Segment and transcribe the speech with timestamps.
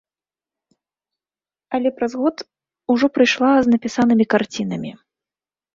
[1.79, 2.37] Але праз год
[2.95, 4.91] ужо прыйшла з напісанымі карцінамі.